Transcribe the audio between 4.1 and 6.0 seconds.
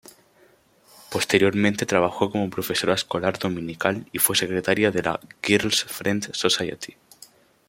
y fue secretaria de la "Girls'